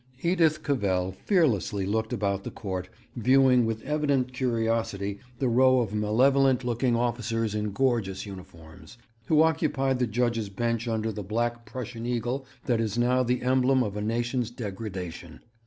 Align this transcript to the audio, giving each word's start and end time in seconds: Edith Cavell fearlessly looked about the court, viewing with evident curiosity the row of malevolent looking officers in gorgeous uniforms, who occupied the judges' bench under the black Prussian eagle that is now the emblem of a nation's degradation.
Edith 0.23 0.63
Cavell 0.63 1.11
fearlessly 1.11 1.85
looked 1.85 2.11
about 2.11 2.43
the 2.43 2.49
court, 2.49 2.89
viewing 3.15 3.67
with 3.67 3.83
evident 3.83 4.33
curiosity 4.33 5.19
the 5.37 5.47
row 5.47 5.79
of 5.79 5.93
malevolent 5.93 6.63
looking 6.63 6.95
officers 6.95 7.53
in 7.53 7.69
gorgeous 7.71 8.25
uniforms, 8.25 8.97
who 9.27 9.43
occupied 9.43 9.99
the 9.99 10.07
judges' 10.07 10.49
bench 10.49 10.87
under 10.87 11.11
the 11.11 11.21
black 11.21 11.67
Prussian 11.67 12.07
eagle 12.07 12.47
that 12.65 12.81
is 12.81 12.97
now 12.97 13.21
the 13.21 13.43
emblem 13.43 13.83
of 13.83 13.95
a 13.95 14.01
nation's 14.01 14.49
degradation. 14.49 15.41